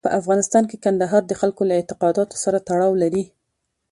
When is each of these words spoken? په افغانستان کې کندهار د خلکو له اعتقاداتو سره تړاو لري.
په 0.07 0.09
افغانستان 0.19 0.63
کې 0.69 0.81
کندهار 0.85 1.21
د 1.27 1.33
خلکو 1.41 1.61
له 1.69 1.73
اعتقاداتو 1.79 2.35
سره 2.43 2.63
تړاو 2.67 2.93
لري. 3.03 3.23